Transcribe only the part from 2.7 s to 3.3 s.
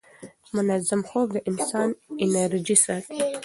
ساتي.